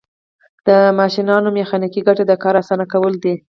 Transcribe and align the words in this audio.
د 0.67 0.69
ماشینونو 0.99 1.47
میخانیکي 1.57 2.01
ګټه 2.07 2.23
د 2.27 2.33
کار 2.43 2.55
اسانه 2.61 2.85
کول 2.93 3.13
دي. 3.23 3.33